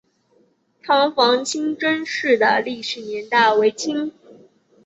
[0.81, 4.11] 塘坊清真寺的历史年代为清。